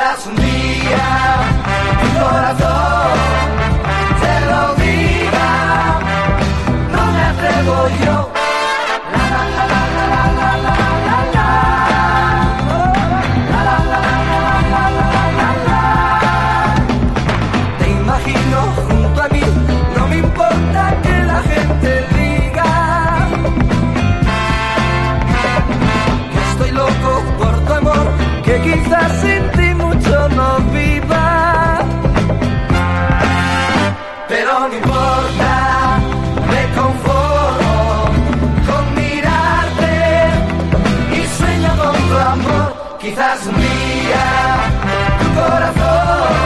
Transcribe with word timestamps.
tras 0.00 0.26
un 0.26 0.36
día, 0.36 1.06
mi 2.02 2.10
corazón 2.18 3.18
te 4.22 4.34
lo 4.50 4.74
diga, 4.76 5.50
no 6.94 7.02
me 7.12 7.22
atrevo 7.32 7.76
yo. 8.02 8.30
Te 17.78 17.90
imagino 17.90 18.58
junto 18.88 19.22
a 19.22 19.28
mí, 19.28 19.42
no 19.96 20.08
me 20.08 20.16
importa 20.16 20.96
Quizás 43.10 43.44
un 43.44 43.54
tu 45.18 45.28
corazón 45.34 46.36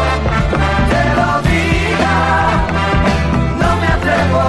te 0.88 1.00
lo 1.14 1.28
diga. 1.42 2.16
No 3.60 3.68
me 3.80 3.86
atrevo 3.86 4.40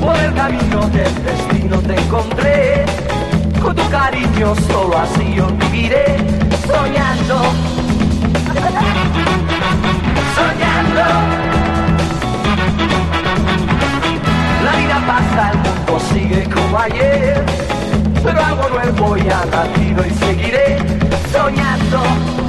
Por 0.00 0.16
el 0.16 0.34
camino 0.34 0.80
del 0.88 1.14
destino 1.24 1.78
te 1.82 1.94
encontré. 1.94 2.69
Cariño 4.10 4.56
solo 4.66 4.98
así 4.98 5.34
yo 5.36 5.46
viviré. 5.46 6.16
Soñando. 6.66 7.42
Soñando. 10.34 11.04
La 14.64 14.72
vida 14.78 15.00
pasa, 15.06 15.52
el 15.52 15.58
mundo 15.58 16.00
sigue 16.12 16.42
como 16.50 16.78
ayer. 16.78 17.44
Pero 18.24 18.44
algo 18.44 18.68
nuevo 18.70 19.16
ya 19.16 19.42
ha 19.42 19.46
nacido 19.46 20.04
y 20.04 20.10
seguiré. 20.10 20.78
Soñando. 21.32 22.39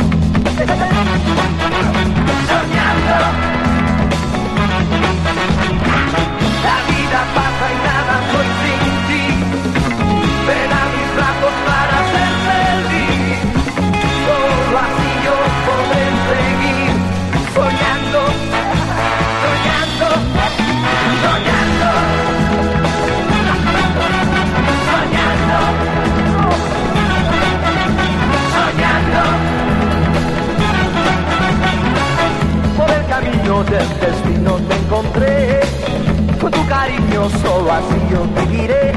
ocioso 37.22 37.64
vacío, 37.66 38.28
viviré 38.36 38.94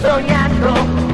soñando. 0.00 1.05